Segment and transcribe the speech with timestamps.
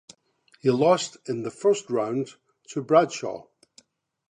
[0.61, 2.29] He lost in the first round
[2.69, 3.45] to Bradshaw.